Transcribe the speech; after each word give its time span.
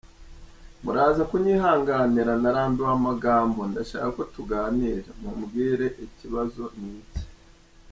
Muraza 0.83 1.23
kunyihanganira 1.29 2.31
narambiwe 2.41 2.89
amagambo, 2.97 3.59
ndashaka 3.69 4.07
ko 4.15 4.23
tuganira, 4.33 5.09
mumbwire 5.21 5.87
ikibazo 6.05 6.63
ni 6.79 6.91
iki?” 7.01 7.23